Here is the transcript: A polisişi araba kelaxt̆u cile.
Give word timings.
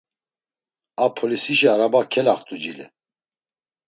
A 1.03 1.07
polisişi 1.17 1.67
araba 1.75 2.01
kelaxt̆u 2.11 2.55
cile. 2.61 2.87